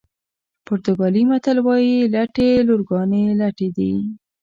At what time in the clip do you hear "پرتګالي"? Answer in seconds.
0.65-1.23